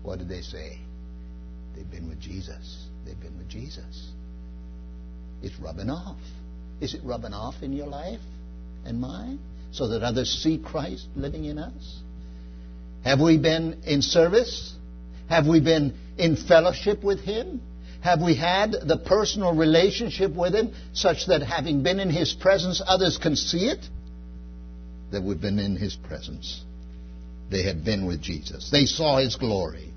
[0.07, 0.79] What did they say?
[1.75, 2.87] They've been with Jesus.
[3.05, 4.09] They've been with Jesus.
[5.43, 6.15] It's rubbing off.
[6.79, 8.21] Is it rubbing off in your life
[8.85, 9.37] and mine
[9.73, 11.99] so that others see Christ living in us?
[13.03, 14.73] Have we been in service?
[15.27, 17.61] Have we been in fellowship with Him?
[18.01, 22.81] Have we had the personal relationship with Him such that having been in His presence,
[22.87, 23.85] others can see it?
[25.11, 26.63] That we've been in His presence.
[27.51, 28.71] They had been with Jesus.
[28.71, 29.91] They saw His glory.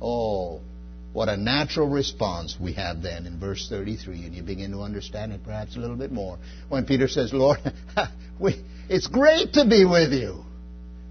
[0.00, 0.60] Oh,
[1.12, 5.32] what a natural response we have then in verse 33, and you begin to understand
[5.32, 6.38] it perhaps a little bit more.
[6.68, 7.58] When Peter says, Lord,
[8.88, 10.44] it's great to be with you.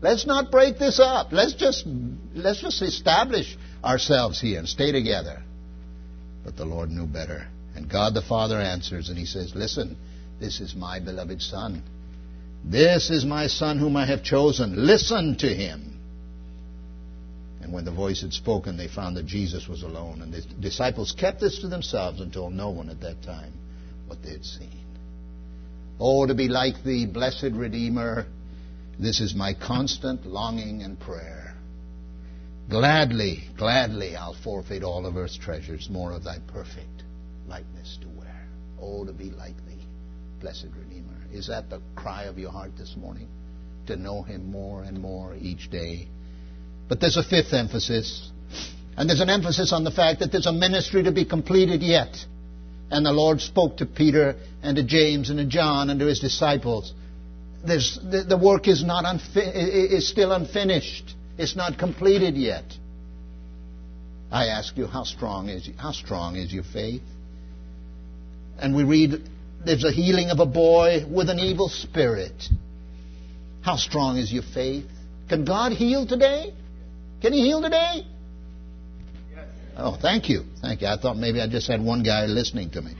[0.01, 1.31] Let's not break this up.
[1.31, 1.85] Let's just,
[2.35, 5.41] let's just establish ourselves here and stay together.
[6.43, 7.47] But the Lord knew better.
[7.73, 9.95] And God the Father answers, and He says, Listen,
[10.41, 11.81] this is my beloved Son.
[12.65, 14.85] This is my Son whom I have chosen.
[14.85, 15.92] Listen to Him.
[17.73, 20.21] When the voice had spoken, they found that Jesus was alone.
[20.21, 23.51] And the disciples kept this to themselves and told no one at that time
[24.05, 24.85] what they had seen.
[25.99, 28.27] Oh, to be like the blessed Redeemer,
[28.99, 31.55] this is my constant longing and prayer.
[32.69, 37.01] Gladly, gladly I'll forfeit all of earth's treasures, more of thy perfect
[37.47, 38.47] likeness to wear.
[38.79, 39.87] Oh, to be like thee,
[40.39, 41.25] blessed Redeemer.
[41.31, 43.29] Is that the cry of your heart this morning?
[43.87, 46.07] To know him more and more each day
[46.93, 48.29] but there's a fifth emphasis.
[48.95, 52.15] And there's an emphasis on the fact that there's a ministry to be completed yet.
[52.91, 56.19] And the Lord spoke to Peter and to James and to John and to his
[56.19, 56.93] disciples.
[57.65, 61.15] There's, the, work is, not unfi- is still unfinished.
[61.35, 62.65] It's not completed yet.
[64.31, 67.01] I ask you, how strong is how strong is your faith?
[68.59, 69.13] And we read
[69.65, 72.49] there's a healing of a boy with an evil spirit.
[73.63, 74.85] How strong is your faith?
[75.27, 76.53] Can God heal today?
[77.23, 78.05] Can he heal today?
[79.33, 79.47] Yes.
[79.77, 80.43] Oh, thank you.
[80.61, 80.87] Thank you.
[80.87, 82.95] I thought maybe I just had one guy listening to me.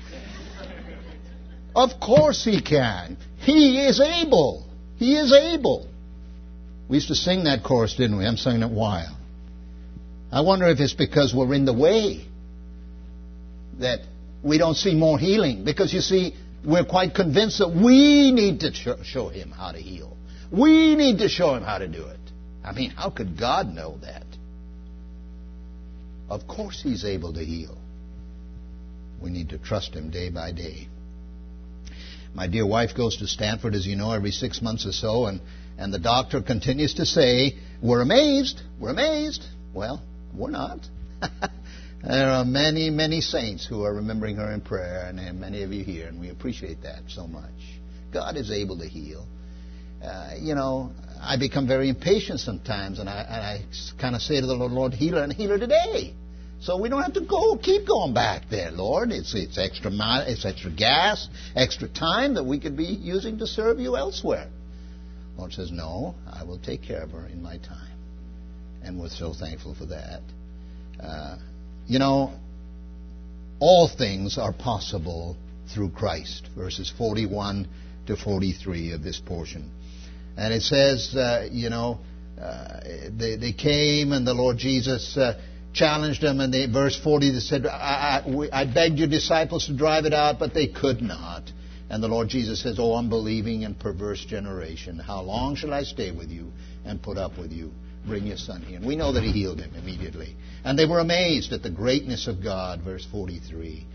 [1.75, 3.17] of course he can.
[3.39, 4.65] He is able.
[4.95, 5.89] He is able.
[6.88, 8.25] We used to sing that chorus, didn't we?
[8.25, 9.17] I'm singing it while.
[10.31, 12.25] I wonder if it's because we're in the way
[13.79, 13.99] that
[14.41, 15.65] we don't see more healing.
[15.65, 16.33] Because you see,
[16.63, 18.71] we're quite convinced that we need to
[19.03, 20.15] show him how to heal.
[20.49, 22.19] We need to show him how to do it.
[22.63, 24.26] I mean, how could God know that?
[26.30, 27.78] Of course He's able to heal.
[29.21, 30.88] We need to trust Him day by day.
[32.34, 35.39] My dear wife goes to Stanford, as you know, every six months or so, and,
[35.78, 39.45] and the doctor continues to say, We're amazed, we're amazed.
[39.73, 40.02] Well,
[40.36, 40.80] we're not.
[42.04, 45.63] there are many, many saints who are remembering her in prayer, and there are many
[45.63, 47.52] of you here, and we appreciate that so much.
[48.12, 49.26] God is able to heal.
[50.04, 50.91] Uh, you know,
[51.25, 54.71] I become very impatient sometimes, and I, and I kind of say to the Lord,
[54.71, 56.13] Lord, heal her and heal her today.
[56.62, 59.12] So we don't have to go, keep going back there, Lord.
[59.12, 59.91] It's, it's extra,
[60.27, 64.49] it's extra gas, extra time that we could be using to serve you elsewhere.
[65.38, 67.97] Lord says, No, I will take care of her in my time.
[68.83, 70.21] And we're so thankful for that.
[70.99, 71.38] Uh,
[71.88, 72.33] you know,
[73.59, 75.36] all things are possible
[75.73, 76.47] through Christ.
[76.55, 77.67] Verses 41
[78.07, 79.71] to 43 of this portion.
[80.37, 81.99] And it says, uh, you know,
[82.41, 82.79] uh,
[83.17, 85.39] they, they came and the Lord Jesus uh,
[85.73, 86.39] challenged them.
[86.39, 90.13] And they, verse 40, they said, I, I, I begged your disciples to drive it
[90.13, 91.43] out, but they could not.
[91.89, 96.11] And the Lord Jesus says, Oh, unbelieving and perverse generation, how long shall I stay
[96.11, 96.51] with you
[96.85, 97.71] and put up with you?
[98.05, 98.77] Bring your son here.
[98.77, 100.35] And we know that he healed him immediately.
[100.65, 103.85] And they were amazed at the greatness of God, verse 43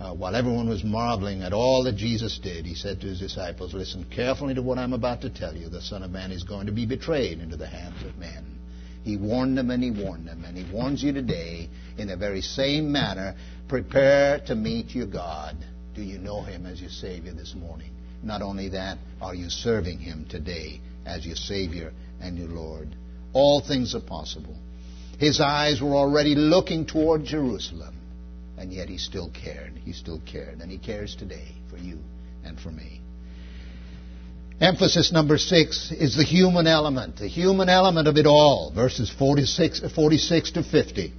[0.00, 3.74] uh, while everyone was marveling at all that Jesus did, he said to his disciples,
[3.74, 5.68] Listen carefully to what I'm about to tell you.
[5.68, 8.58] The Son of Man is going to be betrayed into the hands of men.
[9.02, 10.44] He warned them and he warned them.
[10.44, 13.34] And he warns you today in the very same manner.
[13.66, 15.56] Prepare to meet your God.
[15.94, 17.90] Do you know him as your Savior this morning?
[18.22, 22.94] Not only that, are you serving him today as your Savior and your Lord?
[23.32, 24.56] All things are possible.
[25.18, 27.96] His eyes were already looking toward Jerusalem,
[28.58, 29.74] and yet he still cared.
[29.84, 31.98] He still cared, and he cares today for you
[32.44, 33.00] and for me.
[34.60, 39.82] Emphasis number six is the human element, the human element of it all, verses 46,
[39.94, 41.12] 46 to 50.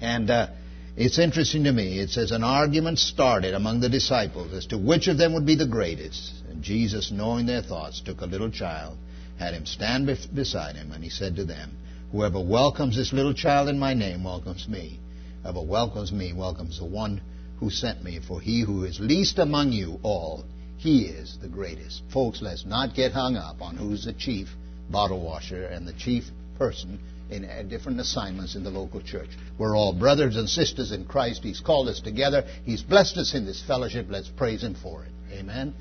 [0.00, 0.48] And uh,
[0.96, 2.00] it's interesting to me.
[2.00, 5.54] It says an argument started among the disciples as to which of them would be
[5.54, 6.32] the greatest.
[6.50, 8.98] And Jesus, knowing their thoughts, took a little child,
[9.38, 11.76] had him stand beside him, and he said to them,
[12.10, 14.98] Whoever welcomes this little child in my name welcomes me.
[15.42, 17.20] Whoever welcomes me welcomes the one
[17.58, 18.20] who sent me.
[18.26, 20.44] For he who is least among you all
[20.82, 22.02] he is the greatest.
[22.12, 24.48] Folks, let's not get hung up on who's the chief
[24.90, 26.24] bottle washer and the chief
[26.58, 26.98] person
[27.30, 29.30] in different assignments in the local church.
[29.58, 31.44] We're all brothers and sisters in Christ.
[31.44, 32.44] He's called us together.
[32.64, 34.06] He's blessed us in this fellowship.
[34.10, 35.12] Let's praise Him for it.
[35.32, 35.72] Amen.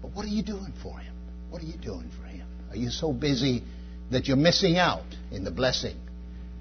[0.00, 1.14] But what are you doing for Him?
[1.50, 2.48] What are you doing for Him?
[2.70, 3.62] Are you so busy
[4.10, 5.96] that you're missing out in the blessing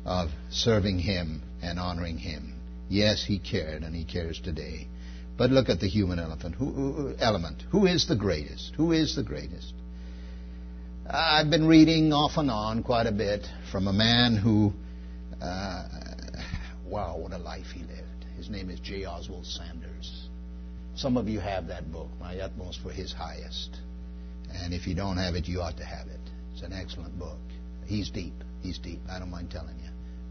[0.07, 2.53] of serving Him and honoring Him?
[2.89, 4.87] Yes, He cared, and He cares today.
[5.37, 6.55] But look at the human elephant.
[6.55, 7.63] Who, element.
[7.69, 8.73] Who is the greatest?
[8.77, 9.73] Who is the greatest?
[11.07, 14.73] I've been reading off and on quite a bit from a man who,
[15.41, 15.87] uh,
[16.85, 18.25] wow, what a life he lived.
[18.35, 19.05] His name is J.
[19.05, 20.27] Oswald Sanders.
[20.95, 23.77] Some of you have that book, My Utmost for His Highest.
[24.51, 26.19] And if you don't have it, you ought to have it.
[26.53, 27.37] It's an excellent book.
[27.85, 28.33] He's deep.
[28.61, 28.99] He's deep.
[29.09, 29.89] I don't mind telling you.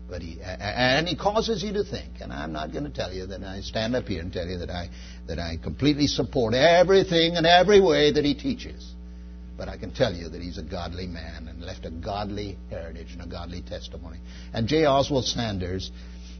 [0.08, 2.20] But he and he causes you to think.
[2.20, 4.58] And I'm not going to tell you that I stand up here and tell you
[4.58, 4.88] that I
[5.26, 8.94] that I completely support everything and every way that he teaches.
[9.56, 13.12] But I can tell you that he's a godly man and left a godly heritage
[13.12, 14.18] and a godly testimony.
[14.52, 14.84] And J.
[14.84, 15.90] Oswald Sanders,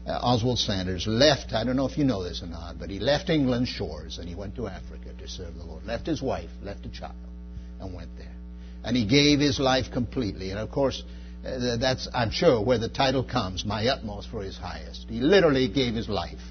[0.05, 1.51] uh, Oswald Sanders left.
[1.53, 4.29] I don't know if you know this or not, but he left England's shores and
[4.29, 5.83] he went to Africa to serve the Lord.
[5.83, 7.15] Left his wife, left a child,
[7.81, 8.35] and went there.
[8.83, 10.51] And he gave his life completely.
[10.51, 11.03] And of course,
[11.79, 15.07] that's, I'm sure, where the title comes, my utmost for his highest.
[15.09, 16.41] He literally gave his life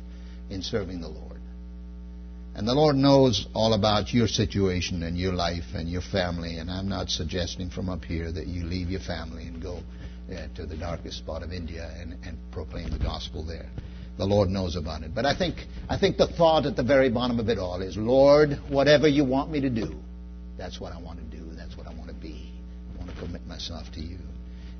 [0.49, 1.41] in serving the Lord.
[2.55, 6.57] And the Lord knows all about your situation and your life and your family.
[6.57, 9.81] And I'm not suggesting from up here that you leave your family and go
[10.33, 13.69] uh, to the darkest spot of India and, and proclaim the gospel there.
[14.17, 15.15] The Lord knows about it.
[15.15, 15.57] But I think,
[15.91, 19.27] I think the thought at the very bottom of it all is, Lord, whatever you
[19.27, 19.95] want me to do,
[20.57, 21.55] that's what I want to do.
[21.55, 22.55] That's what I want to be.
[22.95, 24.17] I want to commit myself to you.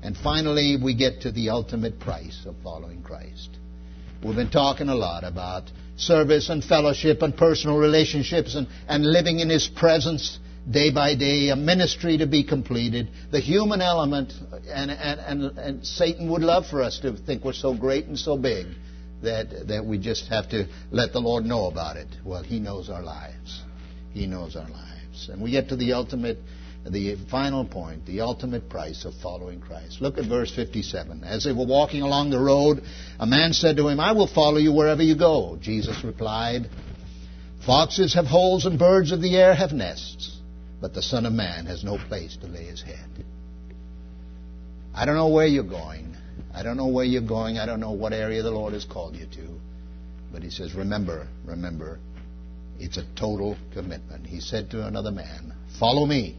[0.07, 3.49] And finally, we get to the ultimate price of following Christ.
[4.23, 9.41] We've been talking a lot about service and fellowship and personal relationships and, and living
[9.41, 10.39] in His presence
[10.71, 14.31] day by day, a ministry to be completed, the human element,
[14.69, 18.17] and, and, and, and Satan would love for us to think we're so great and
[18.17, 18.65] so big
[19.23, 22.07] that, that we just have to let the Lord know about it.
[22.23, 23.61] Well, He knows our lives.
[24.13, 25.27] He knows our lives.
[25.29, 26.37] And we get to the ultimate
[26.89, 30.01] the final point, the ultimate price of following Christ.
[30.01, 31.23] Look at verse 57.
[31.23, 32.81] As they were walking along the road,
[33.19, 35.57] a man said to him, I will follow you wherever you go.
[35.59, 36.69] Jesus replied,
[37.65, 40.39] Foxes have holes and birds of the air have nests,
[40.79, 43.25] but the Son of Man has no place to lay his head.
[44.93, 46.15] I don't know where you're going.
[46.53, 47.57] I don't know where you're going.
[47.57, 49.59] I don't know what area the Lord has called you to.
[50.31, 51.99] But he says, remember, remember,
[52.79, 54.25] it's a total commitment.
[54.25, 56.37] He said to another man, Follow me.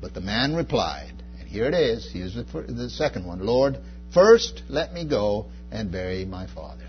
[0.00, 3.78] But the man replied, and here it is, here's the, the second one Lord,
[4.12, 6.84] first let me go and bury my father.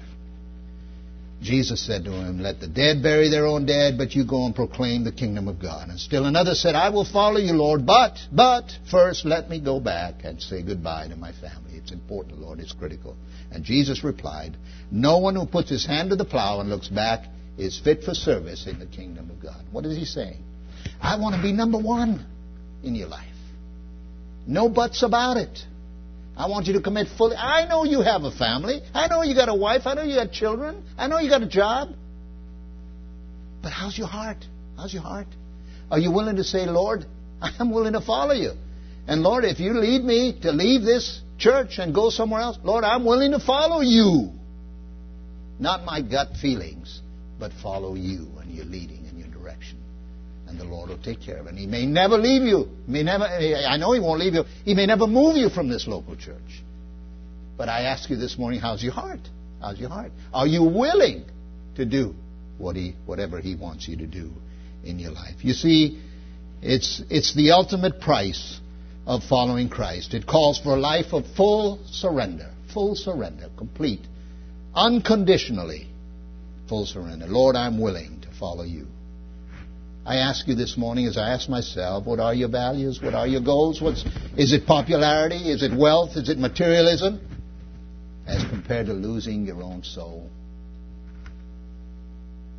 [1.42, 4.54] Jesus said to him, Let the dead bury their own dead, but you go and
[4.54, 5.88] proclaim the kingdom of God.
[5.88, 9.80] And still another said, I will follow you, Lord, but, but, first let me go
[9.80, 11.76] back and say goodbye to my family.
[11.76, 13.16] It's important, Lord, it's critical.
[13.52, 14.58] And Jesus replied,
[14.92, 17.26] No one who puts his hand to the plow and looks back
[17.58, 19.64] is fit for service in the kingdom of God.
[19.72, 20.44] What is he saying?
[21.02, 22.26] I want to be number one
[22.84, 23.26] in your life.
[24.48, 25.60] No buts about it.
[26.36, 27.36] I want you to commit fully.
[27.36, 28.82] I know you have a family.
[28.94, 29.82] I know you got a wife.
[29.86, 30.84] I know you got children.
[30.98, 31.90] I know you got a job.
[33.62, 34.38] But how's your heart?
[34.78, 35.28] How's your heart?
[35.92, 37.06] Are you willing to say, Lord,
[37.42, 38.52] I'm willing to follow you?
[39.08, 42.84] And Lord, if you lead me to leave this church and go somewhere else, Lord,
[42.84, 44.30] I'm willing to follow you.
[45.60, 47.02] Not my gut feelings,
[47.38, 48.99] but follow you and your leading
[50.50, 51.50] and the Lord will take care of it.
[51.50, 52.68] And He may never leave you.
[52.88, 53.26] May never.
[53.26, 54.44] I know He won't leave you.
[54.66, 56.64] He may never move you from this local church.
[57.58, 59.20] But I ask you this morning, how's your heart?
[59.62, 60.12] How's your heart?
[60.34, 61.26] Are you willing
[61.76, 62.16] to do
[62.58, 64.32] what He, whatever He wants you to do
[64.84, 65.36] in your life?
[65.40, 66.02] You see,
[66.62, 68.60] it's it's the ultimate price
[69.06, 70.14] of following Christ.
[70.14, 74.02] It calls for a life of full surrender, full surrender, complete,
[74.74, 75.88] unconditionally
[76.68, 77.26] full surrender.
[77.28, 78.88] Lord, I'm willing to follow you.
[80.10, 83.00] I ask you this morning, as I ask myself, what are your values?
[83.00, 83.80] What are your goals?
[83.80, 84.04] What's,
[84.36, 85.52] is it popularity?
[85.52, 86.18] Is it wealth?
[86.18, 87.22] Is it materialism?
[88.26, 90.28] As compared to losing your own soul.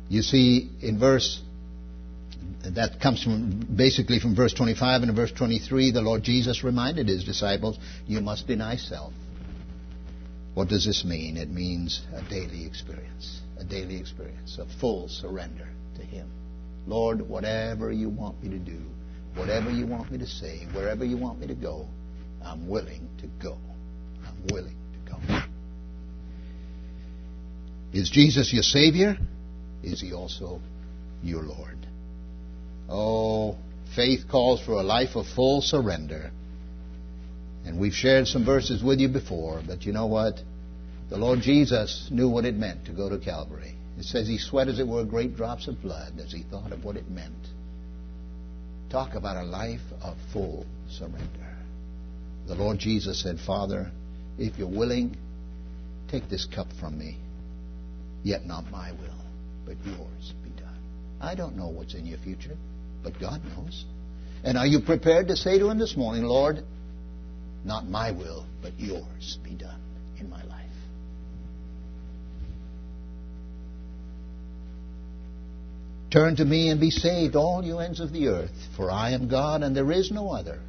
[0.07, 1.41] You see, in verse
[2.63, 7.23] that comes from basically from verse 25 and verse 23 the lord jesus reminded his
[7.23, 7.77] disciples
[8.07, 9.13] you must deny self
[10.53, 15.67] what does this mean it means a daily experience a daily experience a full surrender
[15.95, 16.29] to him
[16.87, 18.81] lord whatever you want me to do
[19.35, 21.87] whatever you want me to say wherever you want me to go
[22.43, 23.57] i'm willing to go
[24.25, 25.39] i'm willing to go
[27.93, 29.17] is jesus your savior
[29.83, 30.59] is he also
[31.23, 31.81] your lord
[32.91, 33.55] Oh,
[33.95, 36.31] faith calls for a life of full surrender.
[37.65, 40.41] And we've shared some verses with you before, but you know what?
[41.09, 43.75] The Lord Jesus knew what it meant to go to Calvary.
[43.97, 46.83] It says he sweat, as it were, great drops of blood as he thought of
[46.83, 47.47] what it meant.
[48.89, 51.57] Talk about a life of full surrender.
[52.47, 53.91] The Lord Jesus said, Father,
[54.37, 55.15] if you're willing,
[56.09, 57.17] take this cup from me,
[58.23, 59.25] yet not my will,
[59.65, 60.79] but yours be done.
[61.21, 62.57] I don't know what's in your future
[63.03, 63.85] but God knows.
[64.43, 66.63] And are you prepared to say to Him this morning, Lord,
[67.63, 69.79] not my will, but yours be done
[70.19, 70.50] in my life?
[76.11, 79.29] Turn to me and be saved, all you ends of the earth, for I am
[79.29, 80.59] God and there is no other.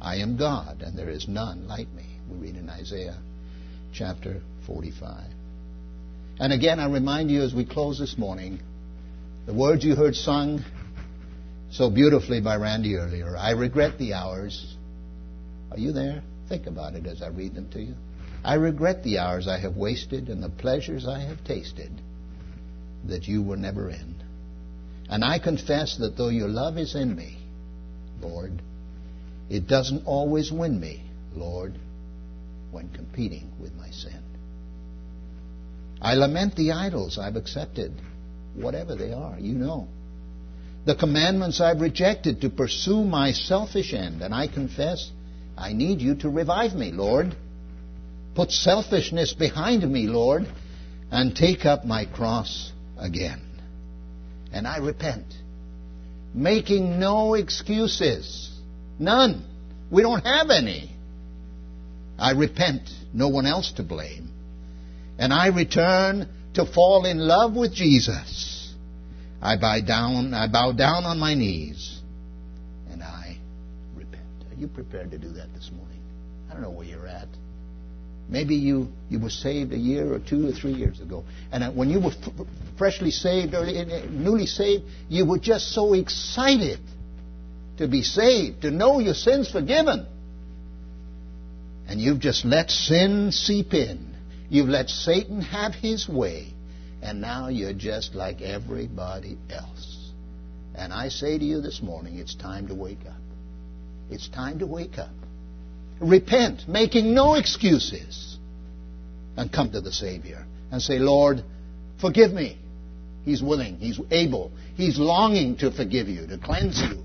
[0.00, 2.06] I am God and there is none like me.
[2.30, 3.18] We read in Isaiah
[3.92, 5.24] chapter 45.
[6.40, 8.60] And again, I remind you as we close this morning,
[9.44, 10.64] the words you heard sung
[11.70, 13.36] so beautifully by Randy earlier.
[13.36, 14.74] I regret the hours.
[15.70, 16.22] Are you there?
[16.48, 17.94] Think about it as I read them to you.
[18.42, 21.90] I regret the hours I have wasted and the pleasures I have tasted
[23.04, 24.14] that you were never in.
[25.08, 27.38] And I confess that though your love is in me,
[28.20, 28.52] Lord,
[29.48, 31.02] it doesn't always win me,
[31.34, 31.74] Lord,
[32.70, 34.22] when competing with my sin.
[36.00, 37.92] I lament the idols I've accepted,
[38.54, 39.88] whatever they are, you know.
[40.84, 44.22] The commandments I've rejected to pursue my selfish end.
[44.22, 45.10] And I confess,
[45.56, 47.34] I need you to revive me, Lord.
[48.34, 50.46] Put selfishness behind me, Lord,
[51.10, 53.47] and take up my cross again.
[54.52, 55.26] And I repent,
[56.34, 58.50] making no excuses.
[58.98, 59.44] None.
[59.90, 60.90] We don't have any.
[62.18, 64.30] I repent, no one else to blame.
[65.18, 68.58] And I return to fall in love with Jesus
[69.40, 72.00] I bow down, I bow down on my knees
[72.90, 73.38] and I
[73.94, 74.24] repent.
[74.50, 76.00] Are you prepared to do that this morning?
[76.50, 77.28] I don't know where you're at.
[78.28, 81.24] Maybe you, you were saved a year or two or three years ago.
[81.50, 83.64] And uh, when you were f- freshly saved or
[84.10, 86.78] newly saved, you were just so excited
[87.78, 90.06] to be saved, to know your sins forgiven.
[91.86, 94.14] And you've just let sin seep in.
[94.50, 96.52] You've let Satan have his way
[97.02, 100.12] and now you're just like everybody else.
[100.74, 103.20] And I say to you this morning, it's time to wake up.
[104.10, 105.10] It's time to wake up.
[106.00, 108.38] Repent, making no excuses,
[109.36, 111.42] and come to the Savior and say, Lord,
[112.00, 112.58] forgive me.
[113.24, 117.02] He's willing, He's able, He's longing to forgive you, to cleanse you,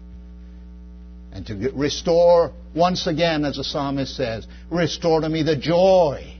[1.31, 6.33] and to restore once again, as the psalmist says, restore to me the joy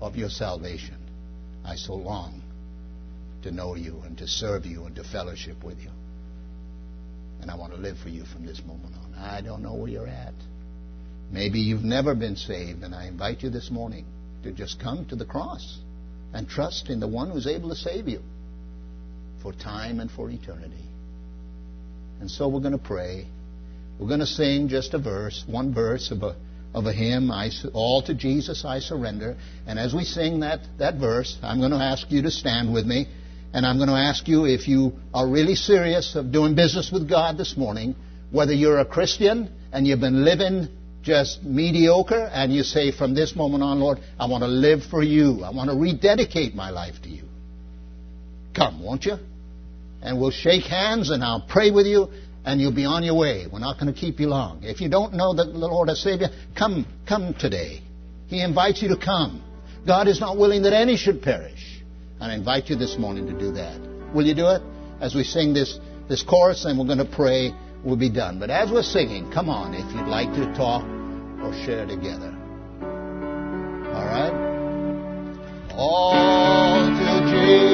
[0.00, 0.96] of your salvation.
[1.64, 2.42] I so long
[3.42, 5.90] to know you and to serve you and to fellowship with you.
[7.42, 9.14] And I want to live for you from this moment on.
[9.18, 10.34] I don't know where you're at.
[11.34, 14.06] Maybe you've never been saved, and I invite you this morning
[14.44, 15.80] to just come to the cross
[16.32, 18.20] and trust in the one who's able to save you
[19.42, 20.86] for time and for eternity.
[22.20, 23.26] And so we're going to pray.
[23.98, 26.36] We're going to sing just a verse, one verse of a,
[26.72, 29.36] of a hymn, I, All to Jesus I Surrender.
[29.66, 32.86] And as we sing that, that verse, I'm going to ask you to stand with
[32.86, 33.08] me.
[33.52, 37.08] And I'm going to ask you if you are really serious of doing business with
[37.08, 37.96] God this morning,
[38.30, 40.68] whether you're a Christian and you've been living
[41.04, 45.02] just mediocre and you say from this moment on, Lord, I want to live for
[45.02, 45.44] you.
[45.44, 47.24] I want to rededicate my life to you.
[48.54, 49.16] Come, won't you?
[50.02, 52.08] And we'll shake hands and I'll pray with you
[52.44, 53.46] and you'll be on your way.
[53.50, 54.62] We're not going to keep you long.
[54.62, 57.82] If you don't know that the Lord as Savior, come, come today.
[58.28, 59.42] He invites you to come.
[59.86, 61.74] God is not willing that any should perish
[62.20, 63.78] and I invite you this morning to do that.
[64.14, 64.62] Will you do it?
[64.98, 65.78] As we sing this,
[66.08, 67.52] this chorus and we're going to pray,
[67.84, 68.38] we'll be done.
[68.38, 70.82] But as we're singing, come on, if you'd like to talk
[71.42, 72.34] or share together.
[73.94, 74.32] All right?
[75.76, 77.73] All to Jesus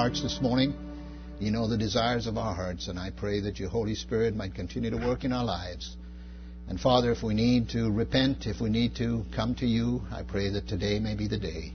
[0.00, 0.72] hearts this morning.
[1.40, 4.54] You know the desires of our hearts, and I pray that your Holy Spirit might
[4.54, 5.94] continue to work in our lives.
[6.68, 10.22] And Father, if we need to repent, if we need to come to you, I
[10.22, 11.74] pray that today may be the day.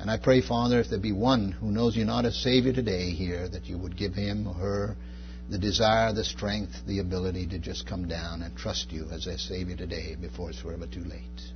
[0.00, 3.10] And I pray, Father, if there be one who knows you not as Savior today
[3.10, 4.96] here, that you would give him or her
[5.48, 9.38] the desire, the strength, the ability to just come down and trust you as their
[9.38, 11.52] Savior today before it's forever too late.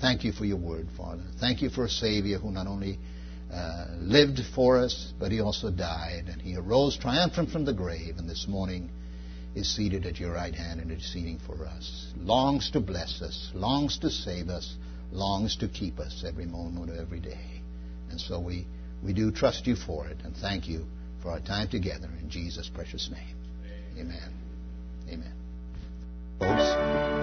[0.00, 1.22] Thank you for your word, Father.
[1.38, 2.98] Thank you for a Savior who not only
[3.52, 8.16] uh, lived for us, but he also died, and he arose triumphant from the grave,
[8.18, 8.90] and this morning
[9.54, 13.98] is seated at your right hand and interceding for us, longs to bless us, longs
[13.98, 14.76] to save us,
[15.12, 17.62] longs to keep us every moment of every day.
[18.10, 18.66] And so we,
[19.02, 20.84] we do trust you for it, and thank you
[21.22, 23.36] for our time together in Jesus' precious name.
[23.98, 24.32] Amen.
[25.08, 25.32] Amen.
[26.38, 27.15] Folks.